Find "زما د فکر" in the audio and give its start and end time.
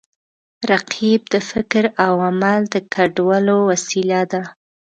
1.25-1.83